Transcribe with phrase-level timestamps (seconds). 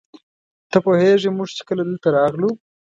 [0.71, 2.49] ته پوهېږې موږ چې کله دلته راغلو.